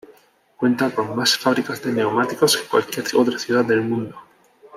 [0.57, 4.15] Cuenta con más fábricas de neumáticos que cualquier otra ciudad del mundo.